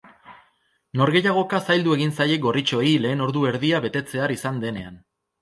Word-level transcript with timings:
Norgehiagoka 1.01 1.59
zaildu 1.67 1.93
egin 1.97 2.13
zaie 2.21 2.39
gorritxoei 2.47 2.89
lehen 3.05 3.23
ordu 3.27 3.45
erdia 3.53 3.83
betetzear 3.87 4.35
izan 4.39 4.61
denean. 4.67 4.99